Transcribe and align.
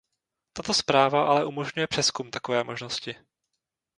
Tato 0.53 0.73
zpráva 0.73 1.27
ale 1.27 1.45
umožňuje 1.45 1.87
přezkum 1.87 2.31
takové 2.31 2.63
možnosti. 2.63 3.15